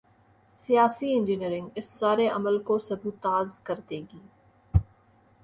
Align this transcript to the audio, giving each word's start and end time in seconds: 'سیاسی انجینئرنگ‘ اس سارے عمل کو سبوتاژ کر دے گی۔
'سیاسی 0.53 1.07
انجینئرنگ‘ 1.15 1.67
اس 1.75 1.87
سارے 1.99 2.27
عمل 2.29 2.55
کو 2.67 2.75
سبوتاژ 2.87 3.47
کر 3.63 3.77
دے 3.89 3.99
گی۔ 4.09 4.21